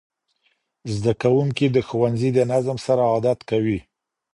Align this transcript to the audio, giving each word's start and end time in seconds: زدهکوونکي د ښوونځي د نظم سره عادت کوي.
زدهکوونکي 0.93 1.65
د 1.71 1.77
ښوونځي 1.87 2.29
د 2.33 2.39
نظم 2.51 2.77
سره 2.85 3.01
عادت 3.11 3.39
کوي. 3.49 3.79